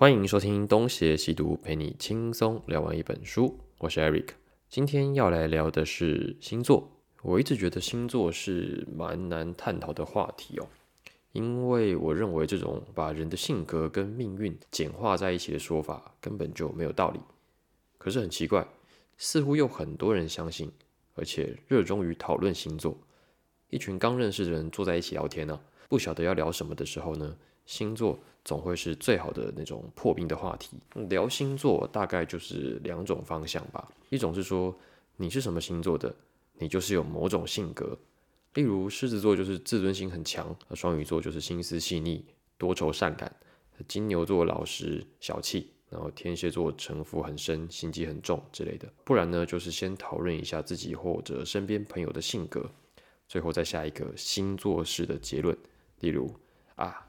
[0.00, 3.60] 欢迎收听东邪西毒，陪你轻松聊完一本书。
[3.76, 4.28] 我是 Eric，
[4.70, 6.90] 今天要来聊的是星座。
[7.20, 10.66] 我一直觉得星座是蛮难探讨的话题哦，
[11.32, 17.20] 因为我认为这种把人的性格跟命运简化在一起的说法根本就没有道理。
[17.98, 18.66] 可是很奇怪，
[19.18, 20.72] 似乎有很多人相信，
[21.14, 22.96] 而且热衷于讨论星座。
[23.68, 25.60] 一群刚认识的人坐在一起聊天呢，
[25.90, 27.36] 不晓得要聊什么的时候呢？
[27.66, 30.78] 星座总会是最好的那种破冰的话题。
[31.08, 34.74] 聊星座大概就是两种方向吧，一种是说
[35.16, 36.14] 你是什么星座的，
[36.54, 37.98] 你就是有某种性格，
[38.54, 42.24] 例如狮子座就是自尊心很强，双鱼座就是心思细腻、
[42.56, 43.34] 多愁善感，
[43.86, 48.90] 金牛座老实小气，然后天蝎座城府很深、心机很重之类的。
[49.04, 52.70] 不然呢，就是先讨论一下自己或者身边朋友的性格，
[53.28, 55.56] 最后再下一个星座式的结论，
[56.00, 56.34] 例如
[56.76, 57.06] 啊。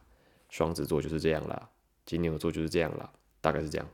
[0.52, 1.70] 双子座就是这样啦，
[2.06, 3.88] 金牛座就是这样啦，大概是这样。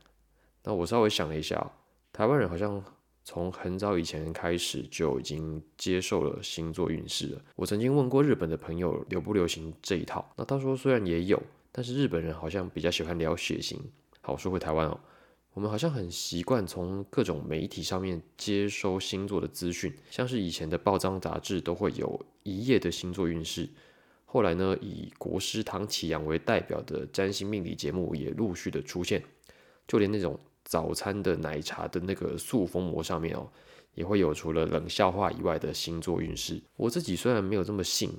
[0.63, 1.71] 那我稍微想了一下，
[2.11, 2.83] 台湾人好像
[3.23, 7.41] 从很早以前开始就已经接受了星座运势了。
[7.55, 11.41] 我曾经问过日本的朋友流不流行这一套，那他说虽然也有，
[11.71, 13.79] 但是日本人好像比较喜欢聊血型。
[14.21, 14.99] 好，说回台湾哦，
[15.53, 23.69] 我们好像很习惯从各种媒体上面接收星座的资讯，像是以前的报章杂志都会有一页的星座运势。
[24.29, 29.23] 后来呢，以国师唐启阳为代表的占星命理节目也陆续的出现，
[29.87, 33.49] 就连那种早餐的奶茶的那个塑封膜上面哦，
[33.95, 36.61] 也会有除了冷笑话以外的星座运势。
[36.75, 38.11] 我自己虽然没有这么信，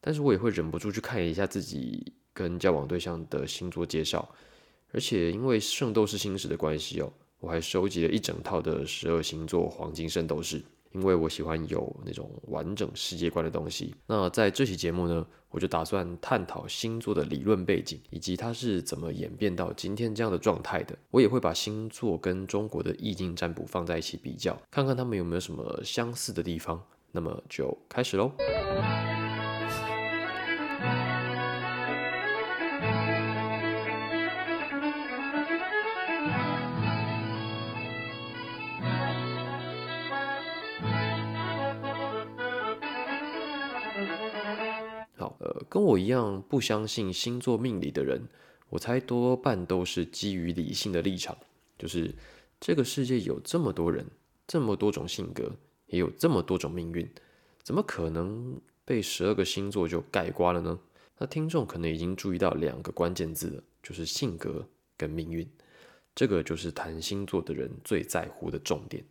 [0.00, 4.26] 但是我也会忍不住去看一下自己跟交往对象的星座介绍，
[4.92, 10.62] 而且因为圣斗士星矢的关系哦，我还收集了一整套的十二星座黄金圣斗士。
[10.92, 20.96] 因为我喜欢有那种完整世界观的东西，那在这期节目呢，我就打算探讨星座的理论背景，以及它是怎么演变到今天这样的状态的。
[21.10, 26.82] 我也会把星座跟中国的易经占卜放在一起比较，看看他们有没有什么相似的地方。
[27.12, 28.30] 那么就开始喽。
[45.70, 48.28] 跟我一样不相信星座命理的人，
[48.70, 51.38] 我猜多半都是基于理性的立场，
[51.78, 52.12] 就是
[52.60, 54.04] 这个世界有这么多人，
[54.48, 55.54] 这么多种性格，
[55.86, 57.08] 也有这么多种命运，
[57.62, 60.80] 怎么可能被十二个星座就盖刮了呢？
[61.18, 64.66] 那听众可能已经注意到两个关键字了，就是性格
[64.96, 65.48] 跟命运，
[66.16, 69.04] 这个就是谈星座的人最在乎的重点。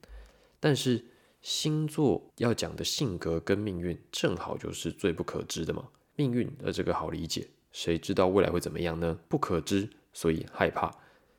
[0.59, 1.06] 但是
[1.41, 5.88] 星座要讲的性格跟命运，正好就是最不可知的嘛。
[6.19, 9.18] 命运，而这个好理解，谁知道未来会怎么样呢？
[9.30, 10.94] 不可知，所以害怕。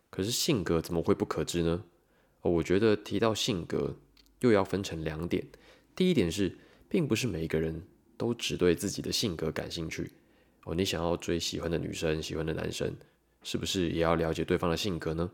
[0.08, 1.84] 可是性格怎么会不可知呢？
[2.40, 3.94] 哦，我觉得提到性格，
[4.40, 5.46] 又要分成两点。
[5.94, 6.56] 第一点是，
[6.88, 7.82] 并不是每一个人
[8.16, 10.12] 都只对自己的性格感兴趣。
[10.64, 12.96] 哦，你想要追喜欢的女生、喜欢的男生，
[13.42, 15.30] 是不是也要了解对方的性格呢？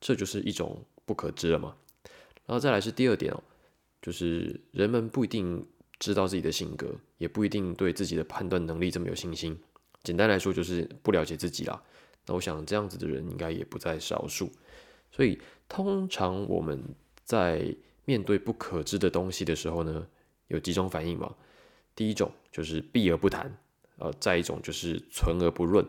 [0.00, 1.76] 这就是一种不可知了嘛。
[2.46, 3.40] 然后再来是第二点哦，
[4.02, 5.64] 就是人们不一定。
[5.98, 9.58] 知道自己的性格，也不一定对自己的判断能力这么有信心。
[10.02, 11.82] 简单来说，就是不了解自己啦。
[12.26, 14.50] 那我想这样子的人应该也不在少数。
[15.10, 16.82] 所以，通常我们
[17.24, 20.06] 在面对不可知的东西的时候呢，
[20.48, 21.34] 有几种反应嘛。
[21.96, 23.52] 第一种就是避而不谈，
[23.96, 25.84] 呃，再一种就是存而不论，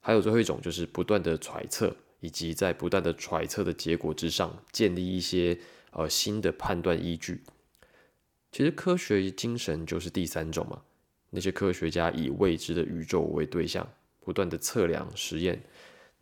[0.00, 5.56] 还有最后一种就是不断的揣测，以及在不断的揣测的结果之上建立一些
[5.92, 7.44] 呃新的判断依据。
[8.50, 10.80] 其实科学精神就是第三种嘛，
[11.30, 13.86] 那些科学家以未知的宇宙为对象，
[14.20, 15.62] 不断的测量实验，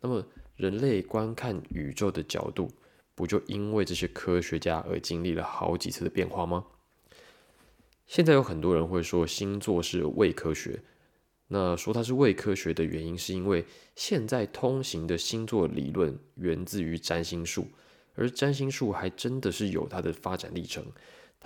[0.01, 2.69] 那么人类观看宇宙的角度，
[3.15, 6.65] 不就因为这些科学家而经历了好几次的变化吗？
[8.05, 10.81] 现在有很多人会说星座是伪科学，
[11.47, 13.65] 那说它是伪科学的原因，是因为
[13.95, 17.67] 现在通行的星座理论源自于占星术，
[18.15, 20.85] 而占星术还真的是有它的发展历程。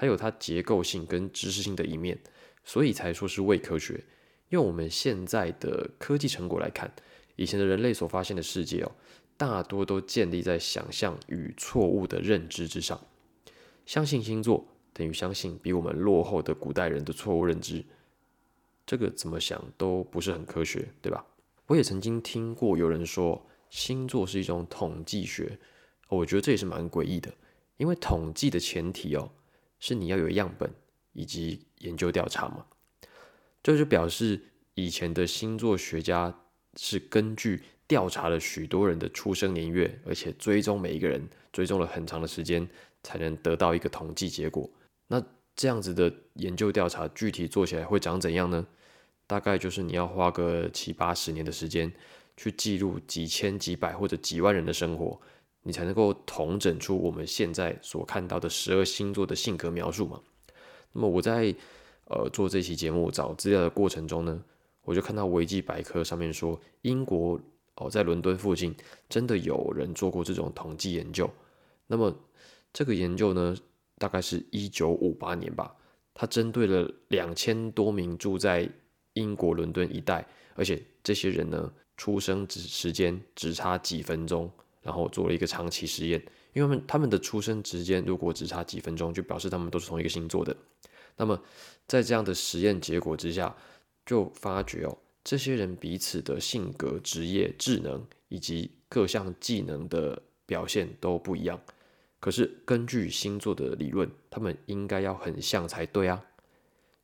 [0.01, 2.17] 它有它结构性跟知识性的一面，
[2.63, 4.03] 所以才说是伪科学。
[4.49, 6.91] 用我们现在的科技成果来看，
[7.35, 8.91] 以前的人类所发现的世界哦，
[9.37, 12.99] 大多都建立在想象与错误的认知之上。
[13.85, 17.85] 相信星座等于相信比我们落后的古代人的错误认知，
[18.87, 21.23] 这个怎么想都不是很科学，对吧？
[21.67, 25.59] 我也曾经听过有人说星座是一种统计学，
[26.09, 27.31] 我觉得这也是蛮诡异的，
[27.77, 29.31] 因为统计的前提哦。
[29.81, 30.73] 是你要有样本
[31.11, 32.65] 以及研究调查吗？
[33.61, 34.41] 这就表示
[34.75, 36.33] 以前的星座学家
[36.77, 42.65] 是根据调查了许多人的出生年月，而且追踪每一个人，追踪了很长的时间，
[43.03, 44.69] 才能得到一个统计结果。
[45.07, 45.21] 那
[45.55, 48.65] 这样子的研究调查，具体做起来会长怎样呢？
[49.27, 51.91] 大概就是你要花个七八十年的时间，
[52.37, 55.19] 去记录几千、几百或者几万人的生活，
[55.63, 60.19] 你才能够统整出我们现在所看到的十二星座的性格描述嘛。
[60.91, 61.53] 那么我在
[62.05, 64.43] 呃做这期节目找资料的过程中呢，
[64.83, 67.39] 我就看到维基百科上面说，英国
[67.75, 68.75] 哦在伦敦附近
[69.07, 71.29] 真的有人做过这种统计研究。
[71.87, 72.13] 那么
[72.73, 73.55] 这个研究呢，
[73.97, 75.75] 大概是一九五八年吧，
[76.13, 78.69] 它针对了两千多名住在
[79.13, 80.25] 英国伦敦一带，
[80.55, 84.49] 而且这些人呢，出生只时间只差几分钟，
[84.81, 86.21] 然后做了一个长期实验。
[86.53, 90.55] 因为他们的出生时间如果只差几分钟，就表示他们都是同一个星座的。
[91.17, 91.41] 那么
[91.87, 93.55] 在这样的实验结果之下，
[94.05, 101.59] 就发觉哦，这些人彼此的性格、职业、智能以及各项技能的表现都不一样。
[102.19, 106.23] 可是根据星座的理论，他们应该要很像才对啊。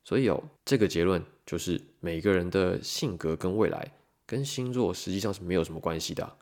[0.04, 1.24] 所以哦，这个结论。
[1.48, 3.90] 就是每个人的性格跟未来
[4.26, 6.36] 跟星座实际上是没有什么关系的。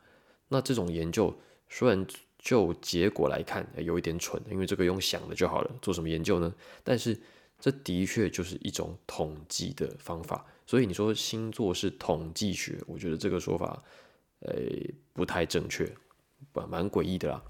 [0.47, 1.35] 那这种研究
[1.69, 2.05] 虽然
[2.39, 6.53] 就结果来看有一点蠢，因为这个用想的就好了，做什么研究呢？
[6.83, 7.19] 但是
[7.59, 10.45] 这的确就是一种统计的方法。
[10.65, 13.81] 所以你说星座是统计学，我觉得这个说法
[14.39, 14.53] 呃
[15.13, 15.89] 不太正确，
[16.53, 17.41] 蛮蛮诡异的啦。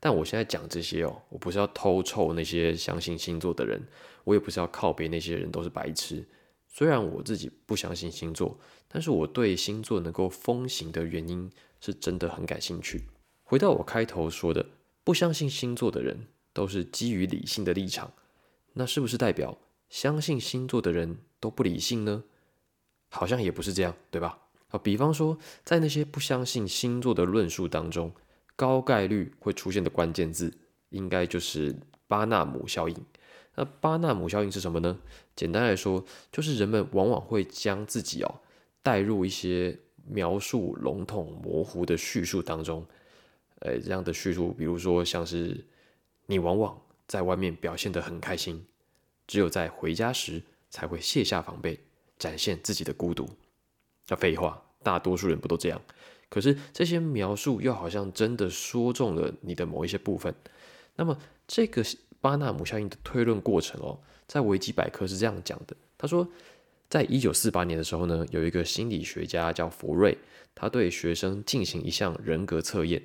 [0.00, 3.82] 但我现在讲这些哦，我不是要偷臭那些相信星座的人，
[4.24, 6.22] 我也不是要靠别那些人都是白痴。
[6.76, 11.48] 虽然我自己不相信星座，但是我对星座能够风行的原因
[11.80, 13.04] 是真的很感兴趣。
[13.44, 14.66] 回到我开头说的，
[15.04, 18.12] 不相信星座的人都是基于理性的立场，
[18.72, 19.56] 那是不是代表
[19.88, 22.24] 相信星座的人都不理性呢？
[23.08, 24.40] 好像也不是这样，对吧？
[24.70, 28.12] 啊，比方说，在那些不相信星座的论述当中，
[28.56, 30.52] 高概率会出现的关键字，
[30.88, 31.76] 应该就是
[32.08, 32.96] 巴纳姆效应。
[33.56, 34.98] 那巴纳姆效应是什么呢？
[35.36, 38.40] 简单来说，就是人们往往会将自己哦
[38.82, 39.78] 带入一些
[40.08, 42.84] 描述笼统模糊的叙述当中，
[43.60, 45.64] 呃，这样的叙述，比如说像是
[46.26, 48.66] 你往往在外面表现得很开心，
[49.28, 51.78] 只有在回家时才会卸下防备，
[52.18, 53.28] 展现自己的孤独。
[54.08, 55.80] 那废话，大多数人不都这样？
[56.28, 60.34] 可是这些描述又好像真的说中了你的某一些部分。
[60.96, 61.16] 那么
[61.46, 61.84] 这个。
[62.24, 65.76] 巴纳姆效应的推论过程哦，在维基百科是这样讲的。
[65.98, 66.26] 他说，
[66.88, 70.16] 在一九四八年的时候呢，有一个心理学家叫福瑞，
[70.54, 73.02] 他对学生进行一项人格测验，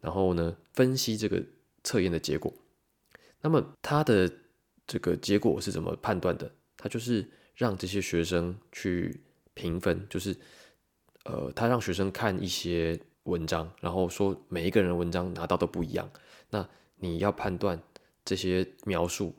[0.00, 1.42] 然后呢，分析这个
[1.82, 2.54] 测验的结果。
[3.40, 4.30] 那么他的
[4.86, 6.48] 这个结果是怎么判断的？
[6.76, 9.20] 他就是让这些学生去
[9.54, 10.36] 评分，就是
[11.24, 16.08] 呃，他让学生看一些文章，然后说每一个人文章拿到都不一样。
[16.50, 16.64] 那
[16.98, 17.76] 你要判断。
[18.24, 19.34] 这些描述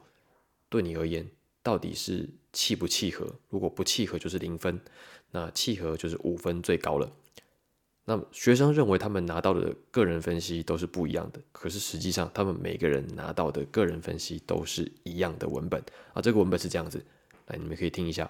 [0.69, 1.29] 对你而言
[1.61, 3.35] 到底是契不契合？
[3.49, 4.77] 如果不契合，就是零分；
[5.31, 7.11] 那契合就是五分，最高了。
[8.05, 15.81] 那学生认为他们拿到的个人分析都是不一样的，可是实际上他们每个人拿到的个人分析都是一样的文本
[16.13, 16.21] 啊。
[16.21, 17.05] 这个文本是这样子，
[17.47, 18.29] 来你们可以听一下：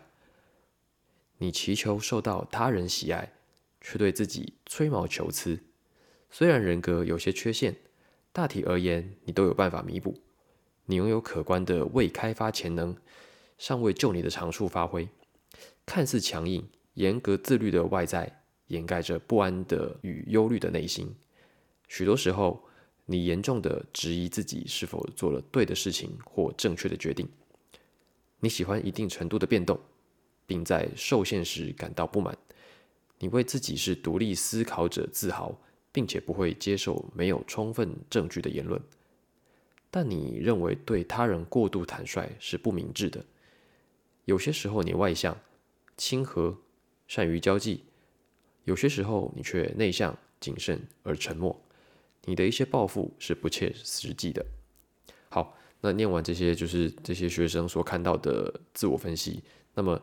[1.39, 3.33] 你祈求受到他人喜爱，
[3.81, 5.59] 却对自己吹毛求疵。
[6.29, 7.75] 虽然人格有些缺陷，
[8.31, 10.19] 大体而言你都有办法弥补。
[10.85, 12.95] 你拥有可观的未开发潜能，
[13.57, 15.07] 尚未就你的长处发挥。
[15.85, 21.13] 看似强硬、严格自律的外在，掩盖着不安的与忧虑的内心。
[21.87, 22.63] 许多时候，
[23.05, 27.27] 你严重的质疑自己是否做了对的事情或正确的决定。
[28.39, 29.79] 你喜欢一定程度的变动，
[30.45, 32.37] 并在受限时感到不满。
[33.19, 35.57] 你为自己是独立思考者自豪，
[35.93, 38.81] 并且不会接受没有充分证据的言论。
[39.95, 43.23] 但你认为对他人过度坦率是不明智的。
[44.25, 45.37] 有些时候你外向、
[45.97, 46.57] 亲和、
[47.07, 47.83] 善于交际；
[48.63, 51.63] 有些时候你却内向、谨慎而沉默。
[52.25, 54.43] 你的一些抱负是不切实际的。
[55.29, 59.43] 好，那念完这些就是这些学生所看到的自我分析。
[59.75, 60.01] 那么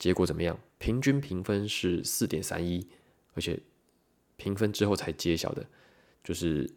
[0.00, 0.58] 结果怎么样？
[0.78, 2.84] 平均评分是四点三一，
[3.34, 3.60] 而且
[4.36, 5.64] 评分之后才揭晓的，
[6.24, 6.68] 就是。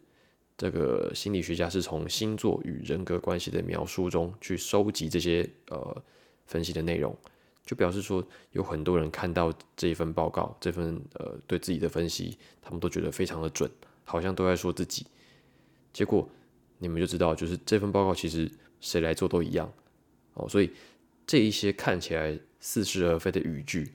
[0.60, 6.02] 这个心理学家是从星座与人格关系的描述中去收集这些呃
[6.44, 7.16] 分析的内容，
[7.64, 13.70] 就表示说有很多人看到这一份报告，这份呃对自己的分析，他们都觉得非常的准，
[14.04, 15.06] 好像都在说自己。
[15.94, 16.28] 结果
[16.76, 18.46] 你们就知道，就是这份报告其实
[18.82, 19.72] 谁来做都一样
[20.34, 20.70] 哦，所以
[21.26, 23.90] 这一些看起来似是而非的语句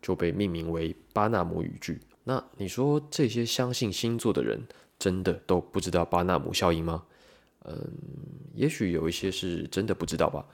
[0.00, 1.98] 就被命名为巴纳姆语句。
[2.22, 4.60] 那你说这些相信星座的人，
[4.98, 7.04] 真的都不知道巴纳姆效应吗？
[7.64, 7.92] 嗯，
[8.54, 10.46] 也许有一些是真的不知道吧，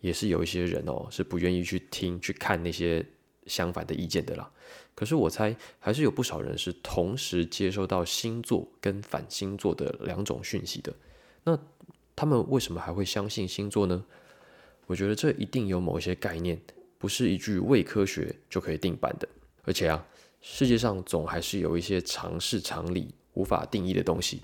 [0.00, 3.04] 也是有一些人哦是不愿意去听、去看那些
[3.46, 4.48] 相反的意见的啦。
[4.94, 10.94] 可是我猜，还是有不少人是同时接收到星座跟反星座的两种讯息的。
[11.42, 11.58] 那
[12.14, 14.04] 他们为什么还会相信星座呢？
[14.86, 16.60] 我觉得这一定有某些概念，
[16.98, 19.28] 不是一句伪科学就可以定版的。
[19.64, 20.06] 而且啊，
[20.40, 24.42] 世界上总还是有一些常识常理无法定义的东西，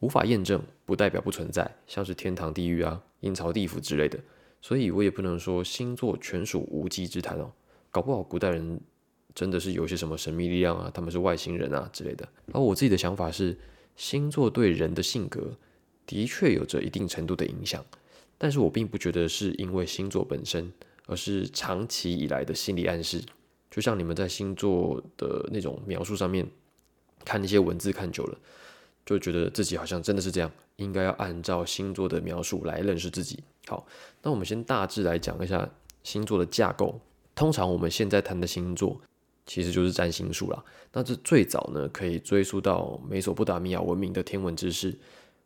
[0.00, 4.18] 无法验证不代表不存在，像是天堂地狱啊、阴曹地府之类的。
[4.60, 7.50] 所以我也不能说星座全属无稽之谈哦，
[7.90, 8.80] 搞不好古代人。
[9.34, 10.88] 真的是有些什么神秘力量啊？
[10.94, 12.24] 他们是外星人啊之类的。
[12.52, 13.58] 而我自己的想法是，
[13.96, 15.58] 星座对人的性格
[16.06, 17.84] 的确有着一定程度的影响，
[18.38, 20.72] 但是我并不觉得是因为星座本身，
[21.06, 23.20] 而是长期以来的心理暗示。
[23.72, 26.46] 就像你们在星座的那种描述上面
[27.24, 28.38] 看那些文字看久了，
[29.06, 33.42] 就觉得自己好像真的是这样，应该要按照星座的描述来认识自己。
[33.66, 33.86] 好，
[34.22, 35.68] 那我们先大致来讲一下
[36.02, 37.00] 星座的架构。
[37.34, 39.00] 通常我们现在谈的星座。
[39.46, 40.64] 其实就是占星术啦。
[40.90, 44.96] 那这最早呢，可以追溯到美索不达米亚文明的天文知识。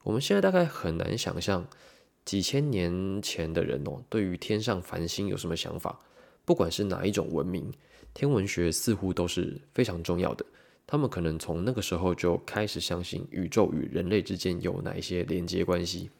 [0.04, 1.66] 我们现在大概很难想象
[2.25, 5.99] 几千年前的人哦，对于天上繁星有什么想法。
[6.44, 7.73] 不管是哪一种文明，
[8.14, 10.47] 天文学似乎都是非常重要的。
[10.88, 16.11] 他们可能从那个时候就开始相信宇宙与人类之间有哪一些连接关系。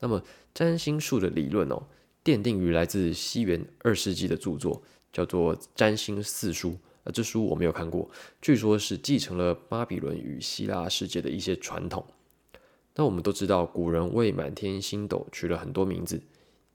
[0.00, 0.20] 那么
[0.52, 1.86] 占星术的理论哦，
[2.24, 4.82] 奠定于来自西元二世纪的著作。
[5.12, 6.70] 叫做《占星四书》，
[7.04, 8.10] 呃，这书我没有看过，
[8.42, 12.04] 据说是继承了巴比伦与希腊世界的一些传统。
[12.96, 16.20] 那我们都知道，古人为满天星斗取了很多名字，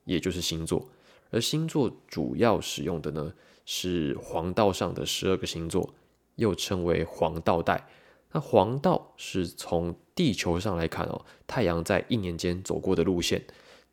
[0.04, 0.88] 也就是星座。
[1.28, 3.34] 而星座主要使用的呢，
[3.66, 5.92] 是黄道上的十二个星座，
[6.40, 7.86] 又称为黄道带。
[8.32, 13.44] 那黄道是从地球上来看哦，太阳在一年间走过的路线。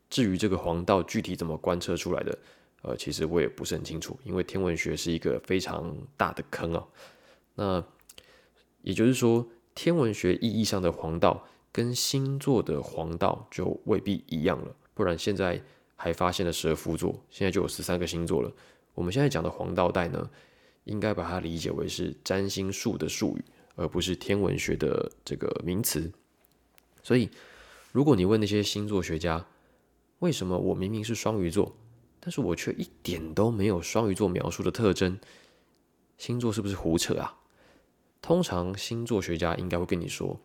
[0.10, 2.38] 至于这个黄道具体怎么观测出来的？
[2.84, 6.88] 呃，其实我也不是很清楚，因为天文学是一个非常大的坑啊。
[7.56, 7.84] 那
[8.84, 14.74] 也就是说，天文学意义上的黄道跟星座的黄道就未必一样了。
[14.94, 15.62] 不然现在
[15.96, 18.51] 还发现了十二副座，现在就有十三个星座了。
[18.94, 20.30] 我们现在讲的黄道带呢，
[20.88, 26.12] 应该把它理解为是占星术的术语，而不是天文学的这个名词。
[27.03, 27.29] 所以，
[27.91, 29.46] 如果你问那些星座学家，
[30.20, 31.75] 为什么我明明是双鱼座？
[32.20, 35.20] 但是我却一点都没有双鱼座描述的特征，
[36.17, 37.38] 星座是不是胡扯啊？
[38.22, 40.39] 通常星座学家应该会跟你说，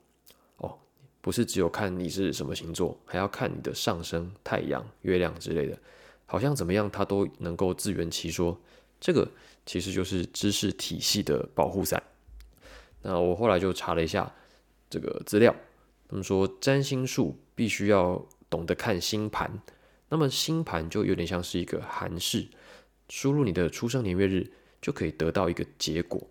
[0.59, 0.79] 哦，
[1.21, 5.79] 不是只有看你是什么星座，还要看你的上升、太阳、月亮之类的，
[6.27, 8.61] 好像怎么样他都能够自圆其说。
[9.03, 9.29] 这个
[9.67, 12.01] 其实就是知识体系的保护伞。
[13.03, 14.33] 那我后来就查了一下
[14.89, 15.53] 这个资料，
[16.09, 19.61] 他们说占星术必须要懂得看星盘。
[20.09, 22.47] 那么星盘就有点像是一个函式，
[23.09, 26.23] 输入你的出生年月日就可以得到一个结果。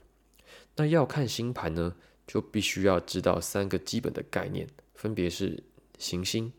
[0.78, 1.94] 那要看星盘呢，
[2.26, 5.62] 就必须要知道三个基本的概念，分别是
[5.98, 6.54] 行星、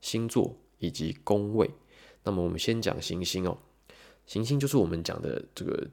[0.00, 1.70] 星座以及宫位。
[2.24, 3.58] 那么我们先讲行星哦，
[4.28, 5.84] 行星就是我们讲的这个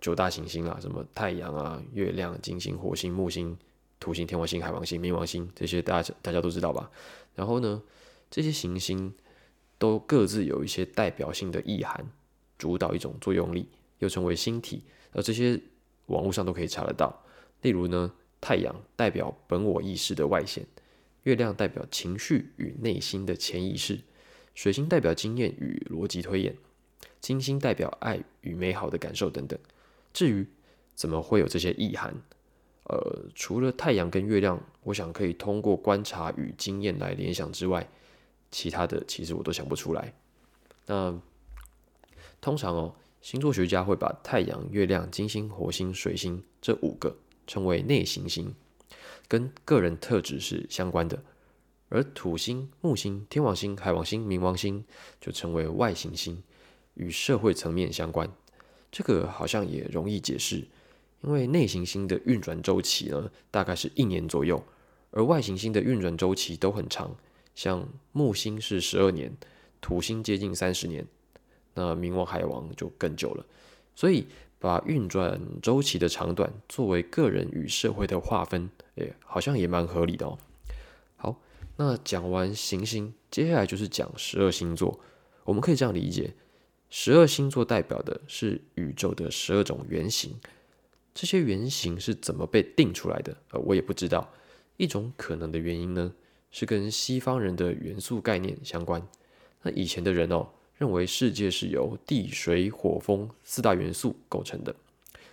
[0.00, 3.56] 九大行星啦，什么太阳啊、月亮、金星、火星、木星、
[4.00, 6.90] 土星、天王星、海王星、冥王星这些，大家大家都知道吧？
[7.36, 7.80] 然后呢，
[8.28, 9.14] 这些行星。
[9.78, 12.10] 都各自有一些代表性的意涵，
[12.56, 13.68] 主导一种作用力，
[13.98, 14.82] 又称为星体。
[15.12, 15.60] 而这些
[16.06, 17.22] 网络上都可以查得到。
[17.60, 20.66] 例如呢，太阳代表本我意识的外显，
[21.24, 24.00] 月亮代表情绪与内心的潜意识，
[24.54, 26.56] 水星代表经验与逻辑推演，
[27.20, 29.58] 金星代表爱与美好的感受等等。
[30.12, 30.46] 至于
[30.94, 32.14] 怎么会有这些意涵，
[32.84, 37.88] 呃，除了太阳跟月亮，我想可以通过观察与经验来联想之外。
[38.52, 40.14] 其他的其实我都想不出来。
[40.86, 41.20] 那
[42.40, 48.54] 通常哦，星座学家会把太阳、月亮、金星、火星、水星这五个称为内行星，
[49.26, 51.18] 跟个人特质是相关的；
[51.88, 54.84] 而土星、木星、天王星、海王星、冥王星
[55.20, 56.40] 就称为外行星，
[56.96, 58.28] 与社会层面相关。
[58.90, 60.66] 这个好像也容易解释，
[61.22, 64.62] 因为内行星的运转周期呢，大概是一年左右，
[65.10, 67.16] 而外行星的运转周期都很长。
[67.54, 69.36] 像木星是十二年，
[69.80, 71.06] 土星接近三十年，
[71.74, 73.46] 那冥王、海王就更久了。
[73.94, 74.26] 所以
[74.58, 80.38] 把运转周期的长短作为个人与社会的划分，诶，好像也蛮合理的哦。
[81.16, 81.40] 好，
[81.76, 85.00] 那讲完行星，接下来就是讲十二星座。
[85.44, 86.34] 我们可以这样理解：
[86.88, 90.34] 十二星座代表的是宇宙的十二种原型。
[91.14, 93.36] 这些原型是怎么被定出来的？
[93.50, 94.32] 呃，我也不知道。
[94.76, 96.12] 一种可能的原因呢，
[96.50, 99.02] 是跟西方人的元素概念相关。
[99.62, 104.76] 那以前的人哦，认为世界是由地、水、火、风四大元素构成的，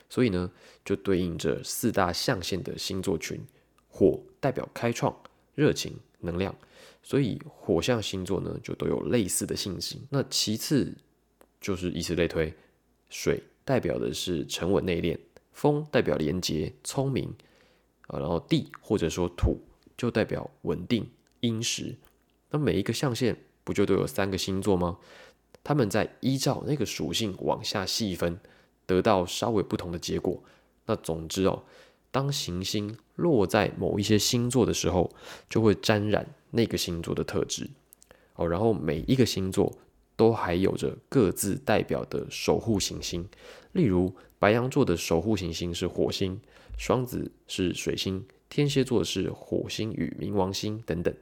[0.09, 0.49] 所以呢，
[0.85, 3.39] 就对应着四大象限的星座群。
[3.89, 5.15] 火代表开创、
[5.53, 6.55] 热情、能量，
[7.03, 10.01] 所以火象星座呢，就都有类似的信息。
[10.09, 10.95] 那其次
[11.63, 12.53] 就是以此类推，
[13.09, 15.17] 水代表的是沉稳内敛，
[15.53, 17.33] 风代表廉洁、聪明。
[18.07, 19.57] 啊，然后地或者说土
[19.97, 21.95] 就代表稳定、殷实。
[22.51, 24.99] 那每一个象限不就都有三个星座吗？
[25.63, 28.37] 他们在依照那个属性往下细分，
[28.85, 30.43] 得到稍微不同的结果。
[30.85, 31.63] 那总之哦，
[32.11, 35.09] 当行星落在某一些星座的时候，
[35.49, 37.69] 就会沾染那个星座的特质。
[38.35, 39.73] 哦，然后每一个星座
[40.15, 43.27] 都还有着各自代表的守护行星。
[43.71, 46.39] 例如，白羊座的守护行星是火星。
[46.75, 51.13] 双子是水星，天蝎座是火星与冥王星等等。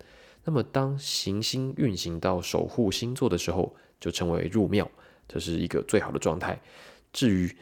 [0.46, 4.90] 那么，当行星运行到守护星座的时候，就称为入庙，
[5.28, 6.60] 这是一个最好的状态。
[7.12, 7.54] 至于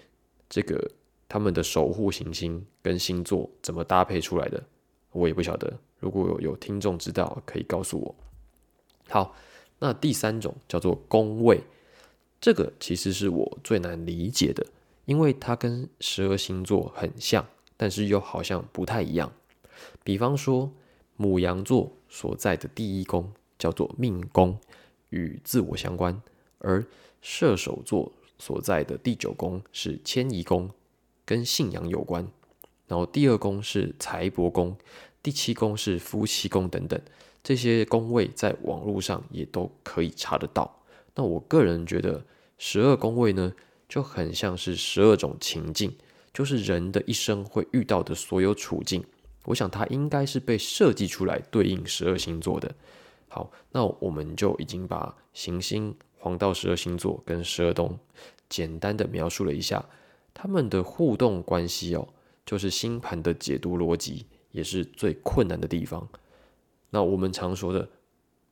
[0.48, 0.92] 这个
[1.28, 4.64] 他们的守护行星跟星座怎么搭配出来的，
[5.12, 5.74] 我也不晓得。
[6.00, 8.16] 如果有听众知道，可以告诉我。
[9.10, 9.36] 好，
[9.80, 11.64] 那第三种叫做宫位，
[12.40, 14.66] 这个其实是我最难理解的，
[15.06, 17.46] 因为它跟十二星座很像。
[17.82, 19.32] 但是又好像不太一样。
[20.04, 20.70] 比方说，
[21.16, 24.60] 母羊座所在的第一宫叫做命宫，
[25.12, 26.22] 与自我相关；
[26.58, 26.86] 而
[27.22, 30.70] 射手座所在的第九宫是迁移宫，
[31.24, 32.28] 跟信仰有关。
[32.86, 34.76] 然后第二宫是财帛宫，
[35.24, 37.00] 第七宫是夫妻宫等等。
[37.44, 40.82] 这些宫位在网络上也都可以查得到。
[41.16, 42.24] 那我个人觉得，
[42.58, 43.54] 十二宫位呢，
[43.88, 45.96] 就很像是十二种情境。
[46.32, 49.04] 就是人的一生会遇到的所有处境，
[49.46, 52.74] 我想它应该是被设计出来对应十二星座的。
[53.28, 57.98] 好，那我们就已经把行星、黄道十二星座跟十二宫
[58.48, 59.84] 简单的描述了一下，
[60.34, 62.08] 他们的互动关系哦，
[62.46, 66.08] 就是星盘的解读逻辑也是最困难的地方。
[66.90, 67.88] 那我们常说的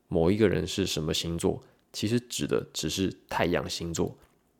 [0.08, 4.15] 某一个人是什么星座，其实指的只是太阳星座。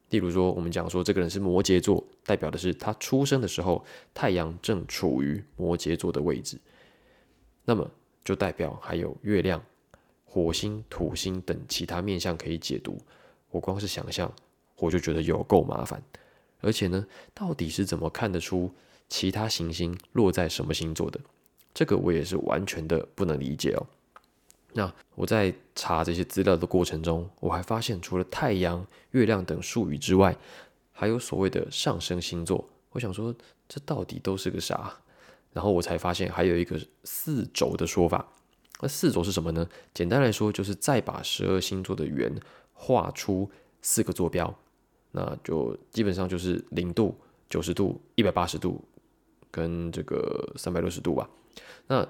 [0.10, 6.58] 例如说，我们讲说这个人是摩羯座，代表的是他出生的时候太阳正处于摩羯座的位置，
[7.66, 7.92] 那么
[8.24, 9.62] 就代表还有月亮、
[10.24, 12.98] 火星、土星等其他面相可以解读。
[13.52, 14.34] 我光是想象，
[14.78, 16.02] 我就觉得有够麻烦。
[16.62, 18.72] 而且呢，到底是怎么看得出
[19.10, 21.20] 其他行星落在什么星座的？
[21.78, 23.86] 这个我也是完全的不能理解哦。
[24.74, 30.36] 那我在查这些资料的过程中，我还发现除了太阳、月亮等术语之外，
[30.92, 32.68] 还有所谓的上升星座。
[32.94, 33.32] 我想说，
[33.70, 34.92] 这到底都是个啥？
[35.54, 38.28] 然后我才发现还有一个四轴的说法。
[38.82, 39.70] 那四轴是什么呢？
[39.94, 42.36] 简单来说，就是再把十二星座的圆
[42.74, 43.48] 画出
[43.84, 44.52] 四个坐标，
[45.12, 47.16] 那就基本上就是零度、
[47.48, 48.84] 九十度、一百八十度
[49.52, 51.30] 跟这个三百六十度吧。
[51.88, 52.08] 那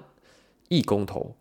[0.68, 1.34] 一公头。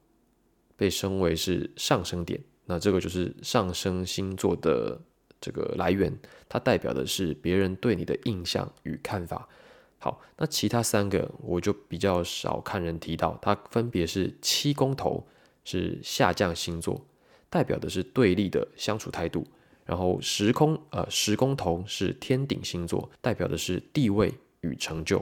[0.80, 5.02] 被称为是上升点，那这个就是上升星座的
[5.42, 6.16] 这个来源，
[6.48, 9.50] 它代表的是别人对你的印象与看法。
[9.98, 15.28] 好，那其他三个我就比较少看人提到，它分别是七宫头
[15.66, 17.04] 是下降星座，
[17.50, 19.42] 代表的是对立的相处态度；
[19.84, 25.20] 然后十空呃十宫头是天顶星座，代表的是地位与成就；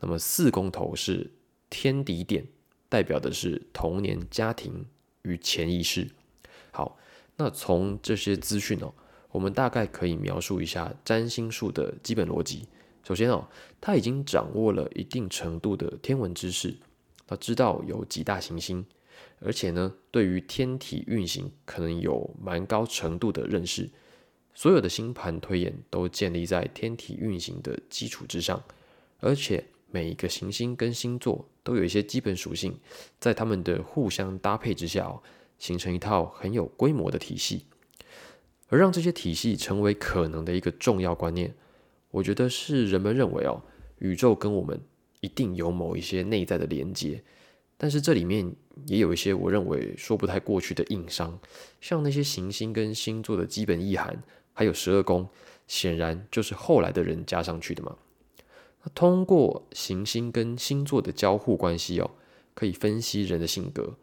[0.00, 1.30] 那么四宫头是
[1.70, 2.46] 天底点，
[2.88, 4.86] 代表的是童年家庭。
[5.28, 6.08] 与潜意识。
[6.70, 6.96] 好，
[7.34, 8.94] 那从这些资讯哦，
[9.32, 12.68] 我们大概可以描述一下占星术的基本逻辑。
[13.02, 13.48] 首先哦，
[13.80, 16.76] 他已经掌握了一定程度的天文知识，
[17.26, 18.86] 他知道有几大行星，
[19.40, 23.90] 而且呢，对于天体运行可能有蛮高程度的认识。
[24.54, 28.62] 所有的星盘推演都建立在天体运行的基础之上，
[29.18, 31.48] 而且每一个行星跟星座。
[31.66, 32.78] 都有一些基本属性，
[33.18, 35.20] 在他们的互相搭配之下哦，
[35.58, 37.66] 形成一套很有规模的体系。
[38.68, 41.52] 而让这些体系成为可能的一个重要观念，
[42.12, 43.60] 我觉得是人们认为哦，
[43.98, 44.80] 宇宙跟我们
[45.20, 47.20] 一定有某一些内在的连接。
[47.76, 48.54] 但是这里面
[48.86, 51.36] 也有一些我认为说不太过去的硬伤，
[51.80, 54.22] 像那些行星跟星座的基本意涵，
[54.52, 55.28] 还有十二宫，
[55.66, 57.96] 显然就是后来的人加上去的嘛。
[58.94, 62.10] 通过行星跟星座的交互关系哦，
[62.54, 63.94] 可以分析人的性格。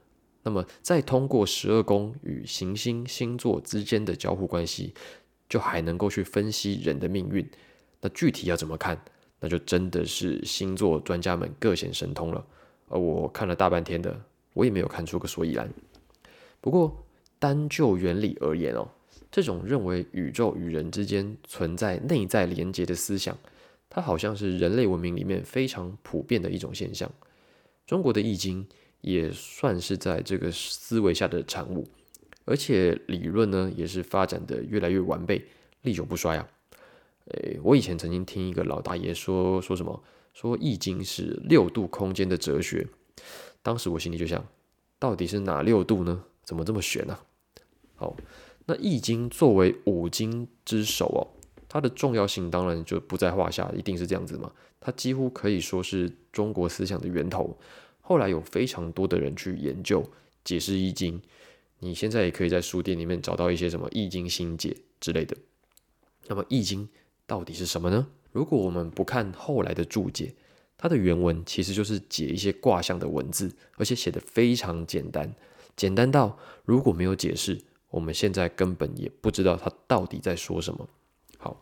[0.44, 4.94] 那么再通过十二宫与行星星座之间的交互关系，
[5.48, 7.50] 就还能够去分析人的命运。
[8.02, 9.02] 那具体要怎么看？
[9.40, 12.46] 那就真的是星座专家们各显神通了。
[12.90, 14.22] 而我看了大半天的，
[14.54, 15.70] 我也没有看出个所以然。
[16.60, 17.06] 不过
[17.40, 18.88] 单就原理而言哦，
[19.32, 23.38] 这种认为宇宙与人之间存在内在连接的思想，
[23.94, 27.10] 它好像是人类文明里面非常普遍的一种现象。
[27.86, 28.68] 中国的易经
[29.02, 31.88] 也算是在这个思维下的产物，
[32.44, 35.46] 而且理论呢也是发展的越来越完备，
[35.84, 36.48] 历久不衰啊。
[37.26, 40.04] 诶，我以前曾经听一个老大爷说说什么，
[40.34, 42.88] 说易经是六度空间的哲学。
[43.62, 44.44] 当时我心里就想，
[44.98, 46.24] 到底是哪六度呢？
[46.44, 47.20] 怎么这么玄呢？
[47.96, 48.18] 好，
[48.66, 51.22] 那易经作为五经之首哦，
[51.74, 54.52] 它的重要性当然就不在话下，一定是这样子嘛。
[54.80, 57.58] 它几乎可以说是中国思想的源头。
[58.00, 60.08] 后来有非常多的人去研究
[60.44, 61.20] 解释易经，
[61.80, 65.36] 你现在也可以在书店里面找到一些什么易经新解之类的。
[66.28, 66.88] 那么易经。
[67.26, 68.06] 到底是什么呢？
[68.34, 70.36] 如果我们不看后来的注解，
[70.78, 75.34] 它的原文其实就是解一些卦象的文字，而且写的非常简单，
[75.78, 77.58] 简单到如果没有解释，
[77.90, 80.88] 我们现在根本也不知道它到底在说什么。
[81.44, 81.62] 好，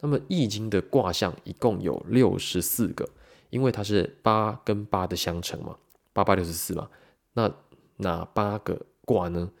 [0.00, 3.08] 那么易经的卦象一共有六十四个，
[3.50, 5.78] 因为它是八跟八的相乘嘛，
[6.12, 6.90] 八八六十四嘛。
[7.34, 7.54] 那
[7.98, 9.52] 哪八个卦呢？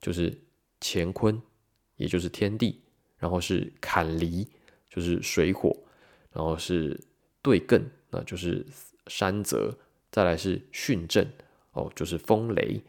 [0.00, 0.38] 就是
[0.80, 1.42] 乾坤，
[1.96, 2.80] 也就是天地。
[3.18, 4.46] 然后是坎离，
[4.88, 5.76] 就是水火，
[6.30, 6.96] 然后是
[7.42, 8.64] 对艮，那就是
[9.08, 9.76] 山泽，
[10.12, 11.28] 再来是巽震，
[11.72, 12.80] 哦，就是风雷。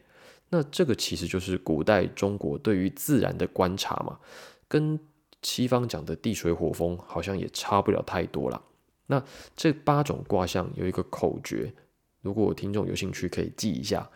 [0.49, 4.19] 那这个其实就是古代中国对于自然的观察嘛，
[4.67, 4.99] 跟
[5.41, 8.62] 西方讲的地水火风好像也差不了太多了。
[9.08, 9.23] 那
[9.56, 11.73] 这八种卦象有一个口诀，
[12.21, 14.10] 如果听众有兴趣可以记一下。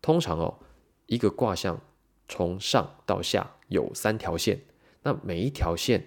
[0.00, 0.58] 通常哦，
[1.06, 1.80] 一个卦象
[2.26, 4.60] 从上到下有三条线。
[5.02, 6.04] 那每一条线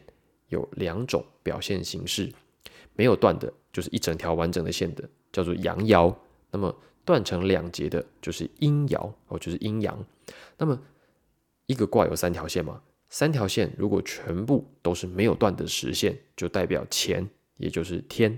[0.49, 2.29] 有两种表现形式，
[2.93, 6.13] 没有断的，就是一整条完整的线的，叫做阳爻；
[6.51, 6.75] 那么
[7.05, 10.05] 断成两截的，就是阴爻哦，就是阴阳。
[10.57, 10.77] 那么
[11.67, 12.81] 一个卦有三条线嘛？
[13.15, 18.37] 三条线如果全部都是没有断的实线，就代表乾，也就是天。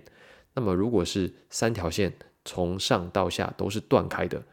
[0.53, 2.13] 那么如果是三条线
[2.45, 4.43] 从上到下都是断开的，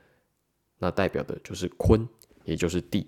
[0.79, 2.09] 那代表的就是坤，
[2.45, 3.07] 也就是地。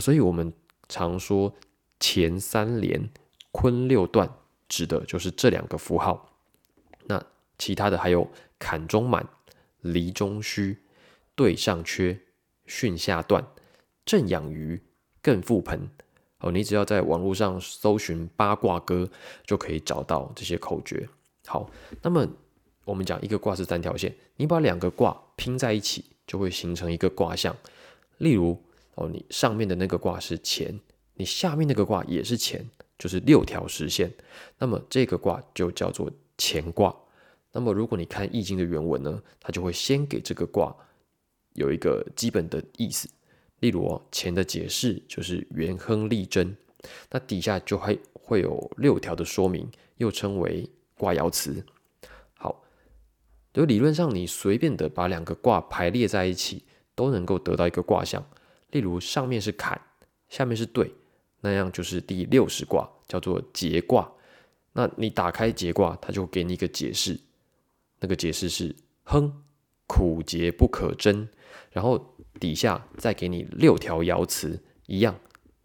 [0.00, 0.52] 所以我们
[0.88, 1.54] 常说。
[2.00, 3.08] 乾三连，
[3.52, 4.28] 坤六断，
[4.68, 6.36] 指的就是这两个符号。
[7.06, 7.24] 那
[7.56, 9.26] 其他的还有坎中满，
[9.80, 10.82] 离中虚，
[11.36, 12.20] 兑上缺，
[12.66, 13.46] 巽下断，
[14.04, 14.82] 震养鱼，
[15.22, 15.88] 艮覆盆。
[16.40, 19.08] 哦，你只要在网络上搜寻八卦歌，
[19.46, 21.08] 就可以找到这些口诀。
[21.46, 21.70] 好，
[22.02, 22.26] 那么
[22.84, 27.56] 我们讲一个卦是三条线，你把两个卦拼在一起，就会形成一个卦象。
[28.18, 28.60] 例如，
[28.94, 30.80] 哦，你上面的那个卦是乾。
[31.16, 32.60] 你下面那个卦也是乾，
[32.98, 34.12] 就是六条实线，
[34.58, 36.92] 那么这个卦就叫做乾卦。
[37.52, 40.74] 那么如果你看易经的原文呢，它就会先给这个卦
[41.52, 43.08] 有一个基本的意思，
[43.60, 46.56] 例如哦，乾的解释就是元亨利贞，
[47.10, 51.64] 那底下就还会有六条的说明，又称为卦爻辞。
[52.34, 52.62] 好，
[53.52, 56.64] 就理论上你随便的把两个卦排列在一起，
[56.94, 58.24] 都能够得到一个卦象，
[58.70, 59.80] 例如上面是坎，
[60.28, 60.92] 下面是兑。
[61.40, 64.10] 那样就是第六十卦，叫做节卦。
[64.72, 67.20] 那你打开节卦，它就给你一个解释。
[68.00, 69.43] 那个解释是亨，
[69.94, 71.28] 苦节不可争。
[71.70, 75.14] 然后底下再给你六条爻辞，一样，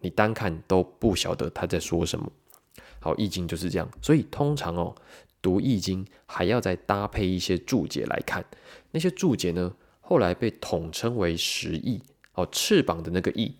[0.02, 2.32] 你单看都不晓得他在说什么。
[3.00, 3.90] 好，易经就是这样。
[4.04, 4.94] 所以通常哦，
[5.42, 8.46] 读易经还要再搭配一些注解来看。
[8.92, 12.04] 那些注解呢，后来被统称为十翼。
[12.34, 13.56] 哦，翅膀的那个翼，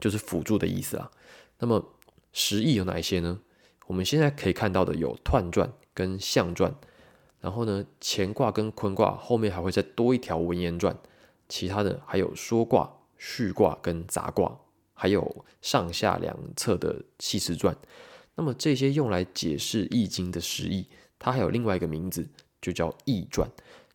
[0.00, 1.10] 就是辅助的意思啊。
[1.60, 1.94] 那么
[2.32, 3.40] 十翼有哪一些呢？
[3.86, 6.74] 我们现在可以看到的有彖传跟象传，
[7.40, 10.96] 然后呢乾卦跟坤卦后面还会再多一条文言传，
[11.48, 14.58] 其他的还有说卦、序卦跟杂卦，
[14.94, 17.76] 还有上下两侧的系辞传。
[18.34, 20.86] 那么这些用来解释易经的十义，
[21.18, 22.28] 它还有另外一个名字，
[22.60, 23.50] 就叫易传。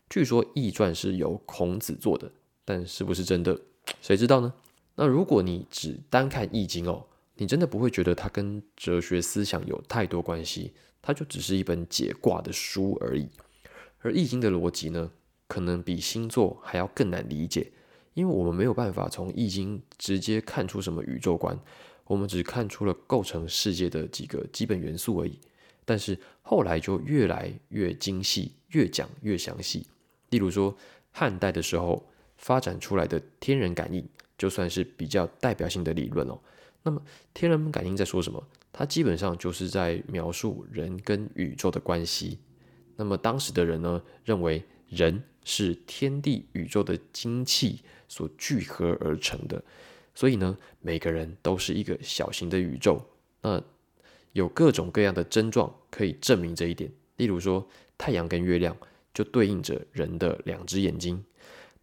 [0.10, 2.32] 据说易传是由孔子做的，
[2.66, 3.60] 但是不是真的，
[4.02, 4.54] 谁知道呢？
[4.96, 7.06] 那如果你只单看易经哦。
[7.38, 10.72] 你真的不会觉得它跟哲学思想有太多关系，
[11.04, 13.30] 它就只是一本解卦的书而已。
[14.00, 15.12] 而易经的逻辑呢，
[15.48, 17.72] 可能比星座还要更难理解，
[18.16, 21.60] 因为我们没有办法从易经直接看出什么宇宙观，
[22.06, 25.40] 我们只看出了构成世界的几个基本元素而已。
[25.86, 29.86] 但是后来就越来越精细，越讲越详细。
[30.30, 30.76] 例如说，
[31.12, 36.40] 汉代的时候发展出来的天人感应，就算是比较代表性的理论哦。
[36.84, 37.02] 那么
[37.34, 38.42] 天人感应在说什么？
[38.74, 42.40] 它基本上就是在描述人跟宇宙的关系。
[42.98, 49.64] 那么当时的人呢，认为人是天地宇宙的精气所聚合而成的，
[50.14, 53.00] 所以呢，每个人都是一个小型的宇宙。
[53.42, 53.62] 那
[54.32, 58.76] 有各种各样的症状可以证明这一点，例如说，太阳跟月亮
[59.14, 61.24] 就对应着人的两只眼睛，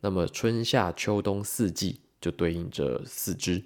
[0.01, 3.63] 那么春夏秋冬四季就对应着四肢，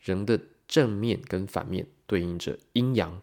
[0.00, 3.22] 人的正面跟反面对应着阴阳，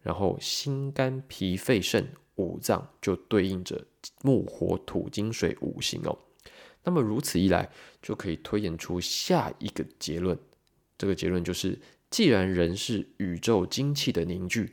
[0.00, 3.84] 然后心肝脾肺肾五脏就对应着
[4.22, 6.16] 木火土金水五行哦。
[6.84, 7.68] 那么如此一来，
[8.00, 10.38] 就可以推演出下一个结论，
[10.96, 11.76] 这个结论就是。
[12.10, 14.72] 既然人是宇宙精气的凝聚，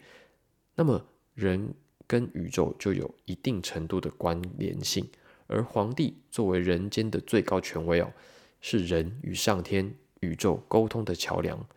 [0.75, 1.73] 那么人
[2.07, 5.05] 跟宇宙就有一定程度的关联性。
[5.47, 8.13] 而皇帝作为人间的最高权威哦，
[8.61, 11.67] 是人与上天、宇宙沟通的桥梁。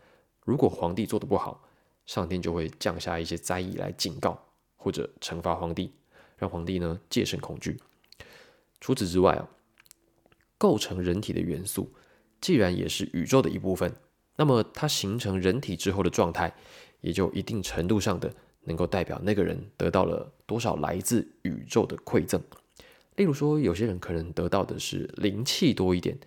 [0.44, 1.67] 如果皇帝做的不好，
[2.08, 4.42] 上天就会降下一些灾异来警告
[4.76, 5.92] 或者惩罚皇帝，
[6.38, 7.78] 让皇帝呢戒慎恐惧。
[8.80, 9.46] 除此之外啊，
[10.56, 11.92] 构成人体的元素，
[12.40, 13.94] 既然也是宇宙的一部分。
[14.36, 16.54] 那么，它形成人体之后的状态，
[17.02, 22.42] 也就一定程度上的能够代表那个人得到了多少来自宇宙的馈赠。
[23.16, 26.18] 例如说，有些人可能得到的是灵气多一点，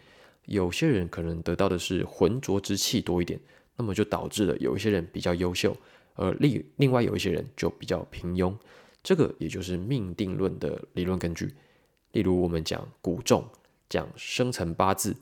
[0.46, 3.39] 有些人可能得到的是浑浊之气多一点，
[3.78, 5.76] 那么就导致了有一些人比较优秀，
[6.16, 8.56] 而另另外有一些人就比较平庸。
[9.04, 11.54] 这个也就是命定论的理论根据。
[12.12, 13.48] 例如，我们讲古重，
[13.90, 15.16] 讲生辰八字，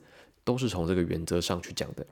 [0.44, 2.06] 都是从这个原则上去讲的。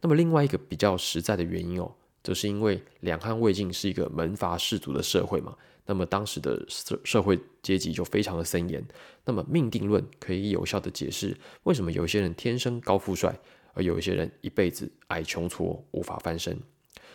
[0.00, 5.56] 那么另外一个比较实在的原因哦，则是因为两汉魏晋是一个门阀士族的社会嘛，
[5.86, 8.84] 那么当时的社社会阶级就非常的森严。
[9.24, 13.38] 那么命定论可以有效的解释为什么有一些人天生高富帅，
[13.74, 16.58] 而有一些人一辈子矮穷挫无法翻身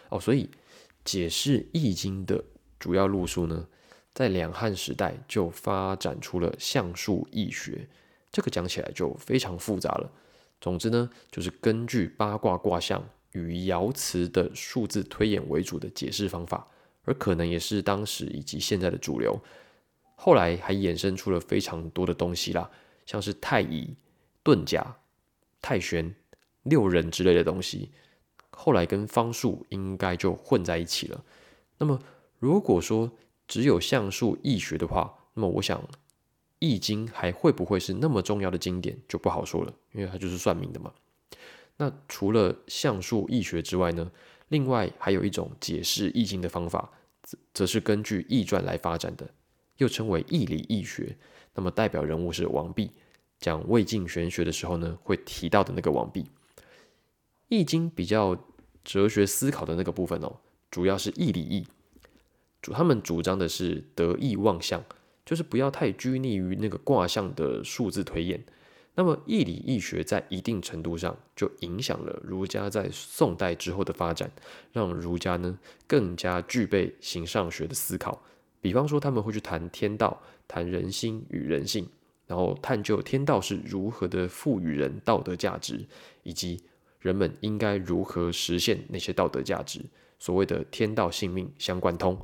[0.09, 0.19] 哦。
[0.19, 0.49] 所以
[1.03, 2.43] 解释易经的
[2.79, 3.67] 主要路数呢，
[4.13, 7.87] 在两汉时代就发展出了象数易学，
[8.31, 10.11] 这个讲起来就非常复杂了。
[10.61, 16.65] 总之呢，就是根据八卦卦象与爻辞的数字推演为主的解释方法，
[17.03, 19.39] 而可能也是当时以及现在的主流。
[20.15, 22.71] 后来还衍生出了非常多的东西啦，
[23.05, 23.93] 像是太乙、
[24.43, 24.95] 遁甲、
[25.61, 26.15] 太玄、
[26.65, 27.89] 六壬之类的东西。
[28.51, 31.23] 后来跟方术应该就混在一起了。
[31.79, 31.99] 那么，
[32.37, 33.11] 如果说
[33.47, 35.83] 只有象数易学的话，那么我想。
[36.59, 40.91] 易经还会不会是那么重要的经典就不好说了，因为它就是算命的嘛。
[41.77, 44.09] 那除了相术易学之外呢，
[44.47, 46.89] 另外还有一种解释易经的方法，
[47.21, 49.29] 则则是根据易传来发展的，
[49.77, 51.15] 又称为易理易学。
[51.53, 52.89] 那么代表人物是王弼，
[53.37, 56.25] 讲魏晋玄学的时候呢，会提到的那个王弼。
[57.49, 58.37] 易经比较
[58.83, 60.37] 哲学思考的那个部分哦，
[60.69, 61.65] 主要是易理易，
[62.61, 64.83] 主他们主张的是得意忘相。
[65.25, 68.45] 就是不要太拘泥于那个卦象的数字推演。
[68.93, 74.31] 那么易理易学在一定程度上就影响了儒家在宋代之后的发展，
[74.71, 78.21] 让儒家呢更加具备形上学的思考。
[78.61, 81.89] 比方说他们会去谈天道，谈人心与人性，
[82.27, 85.83] 然后探究天道是如何的赋予人道德价值，
[86.21, 86.61] 以及
[87.05, 89.79] 人们应该如何实现那些道德价值。
[90.17, 92.19] 所谓的天道性命相贯通。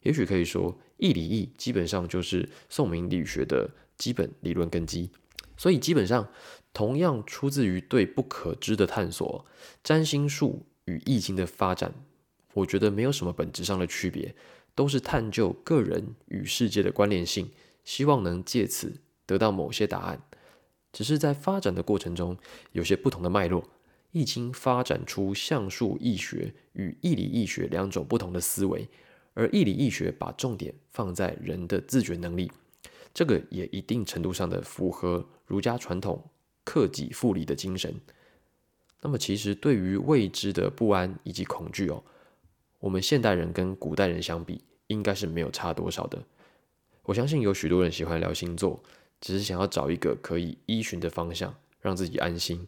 [0.00, 5.10] 也许可以说，易理易基本上就是宋明理学的基本理论根基。
[5.58, 6.26] 所以，基本上
[6.72, 9.44] 同样出自于对不可知的探索。
[9.84, 11.92] 占星术与易经的发展，
[12.54, 14.34] 我觉得没有什么本质上的区别，
[14.74, 17.50] 都是探究个人与世界的关联性，
[17.84, 20.22] 希望能借此得到某些答案。
[20.90, 22.38] 只是在发展的过程中，
[22.72, 23.68] 有些不同的脉络。
[24.16, 28.88] 易经发展出象数易学与易理易学两种不同的思维。
[29.34, 32.50] 而易理易学把重点放在人的自觉能力，
[33.12, 36.24] 这个也一定程度上的符合儒家传统
[36.64, 37.94] 克己复礼的精神。
[39.02, 42.02] 那么，其实对于未知的不安以及恐惧哦，
[42.78, 46.24] 我们现代人跟古代人相比，应该是没有差多少的。
[47.02, 48.82] 我相信有许多人喜欢聊星座，
[49.20, 52.66] 只是想要找一个可以依循的方向，让自己安心。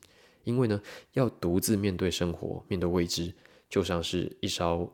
[0.49, 0.81] 因为呢，
[1.13, 3.33] 要独自面对生活，面对未知，
[3.69, 4.93] 就像是一艘。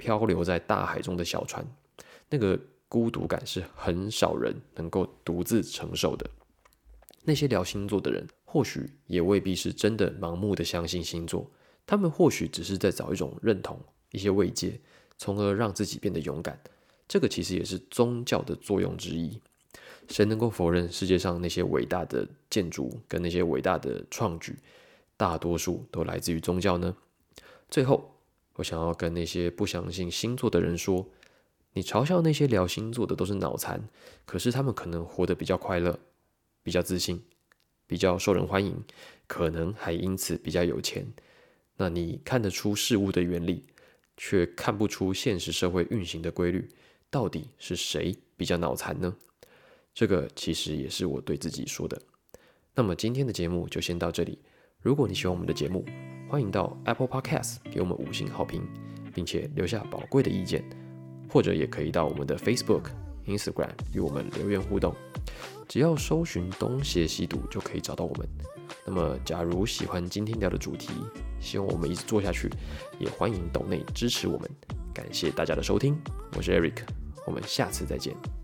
[0.00, 1.62] 漂流在大海中的小船，
[2.30, 6.26] 那个孤独感是很少人能够独自承受的。
[7.22, 11.50] 那些聊星座的人，或许也未必是真的盲目的相信星座，
[11.84, 13.78] 他们或许只是在找一种认同、
[14.12, 14.80] 一些慰藉，
[15.18, 16.58] 从而让自己变得勇敢。
[17.06, 19.38] 这个其实也是宗教的作用之一。
[20.08, 24.56] 谁能够否认世界上那些伟大的建筑跟那些伟大的创举，
[25.20, 26.96] 大多数都来自于宗教呢？
[27.68, 28.16] 最后。
[28.56, 31.06] 我想要跟那些不相信星座的人说：
[31.72, 33.88] 你嘲笑那些聊星座的都是脑残，
[34.26, 35.98] 可是他们可能活得比较快乐，
[36.62, 37.22] 比较自信，
[37.86, 38.84] 比较受人欢迎，
[39.26, 41.06] 可能还因此比较有钱。
[41.76, 43.64] 那你看得出事物的原理，
[44.18, 46.68] 却看不出现实社会运行的规律，
[47.08, 49.16] 到底是谁比较脑残呢？
[49.94, 52.02] 这个其实也是我对自己说的。
[52.74, 54.38] 那么今天的节目就先到这里。
[54.82, 55.84] 如果你喜欢我们的节目，
[56.26, 58.66] 欢迎到 Apple Podcast 给我们五星好评，
[59.14, 60.64] 并且留下宝贵的意见，
[61.28, 62.84] 或者也可以到我们的 Facebook、
[63.26, 64.94] Instagram 与我们留言互动。
[65.68, 68.26] 只要搜寻“东邪西毒”就可以找到我们。
[68.86, 70.88] 那么，假如喜欢今天聊的主题，
[71.38, 72.48] 希望我们一直做下去，
[72.98, 74.50] 也欢迎岛内支持我们。
[74.94, 75.94] 感谢大家的收听，
[76.38, 76.84] 我是 Eric，
[77.26, 78.39] 我们下次再见。